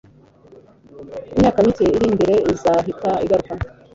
[1.33, 3.53] imyaka mike iri imbere izahita iguruka